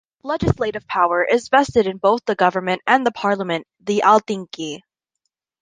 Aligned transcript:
Legislative 0.23 0.87
power 0.87 1.23
is 1.23 1.47
vested 1.49 1.85
in 1.85 1.97
both 1.99 2.25
the 2.25 2.33
government 2.33 2.81
and 2.87 3.05
parliament, 3.13 3.67
the 3.81 4.01
Althingi. 4.03 4.79